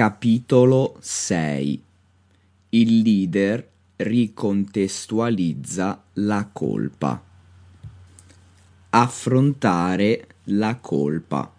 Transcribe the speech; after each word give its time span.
Capitolo 0.00 0.96
6 0.98 1.82
Il 2.70 3.02
leader 3.02 3.68
ricontestualizza 3.96 6.02
la 6.14 6.48
colpa. 6.50 7.22
Affrontare 8.88 10.26
la 10.44 10.76
colpa. 10.76 11.52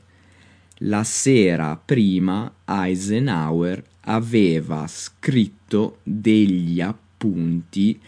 la 0.83 1.03
sera 1.03 1.75
prima 1.77 2.52
Eisenhower 2.66 3.83
aveva 4.02 4.88
scritto 4.88 6.00
degli 6.02 6.81
appunti 6.81 8.00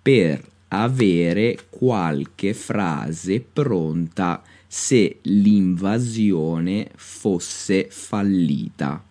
per 0.00 0.51
avere 0.74 1.66
qualche 1.68 2.54
frase 2.54 3.40
pronta 3.40 4.42
se 4.66 5.18
l'invasione 5.22 6.90
fosse 6.96 7.88
fallita. 7.90 9.04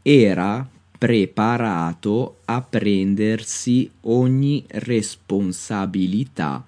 Era 0.00 0.66
preparato 0.98 2.38
a 2.46 2.62
prendersi 2.62 3.90
ogni 4.02 4.64
responsabilità 4.68 6.64